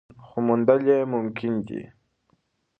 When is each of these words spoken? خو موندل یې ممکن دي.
خو 0.25 0.37
موندل 0.47 0.81
یې 0.89 0.97
ممکن 1.13 1.53
دي. 1.67 1.81